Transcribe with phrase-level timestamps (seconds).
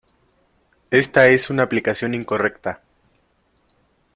[0.89, 2.81] Esta es una aplicación incorrecta.